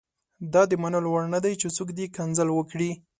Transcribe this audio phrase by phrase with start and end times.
[0.53, 2.91] دا د منلو وړ نه دي چې څوک دې کنځل وکړي.